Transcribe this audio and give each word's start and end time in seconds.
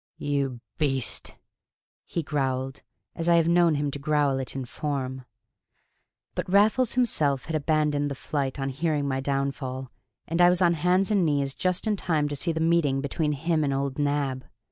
"You 0.17 0.61
beast!" 0.79 1.35
he 2.07 2.23
growled, 2.23 2.81
as 3.15 3.29
I 3.29 3.35
have 3.35 3.47
known 3.47 3.75
him 3.75 3.91
growl 3.91 4.39
it 4.39 4.55
in 4.55 4.65
form. 4.65 5.25
But 6.33 6.51
Raffles 6.51 6.93
himself 6.93 7.45
had 7.45 7.55
abandoned 7.55 8.09
the 8.09 8.15
flight 8.15 8.59
on 8.59 8.69
hearing 8.69 9.07
my 9.07 9.19
downfall, 9.19 9.91
and 10.27 10.41
I 10.41 10.49
was 10.49 10.59
on 10.59 10.73
hands 10.73 11.11
and 11.11 11.23
knees 11.23 11.53
just 11.53 11.85
in 11.85 11.97
time 11.97 12.27
to 12.29 12.35
see 12.35 12.51
the 12.51 12.59
meeting 12.59 12.99
between 13.01 13.33
him 13.33 13.63
and 13.63 13.71
old 13.71 13.99
Nab. 13.99 14.43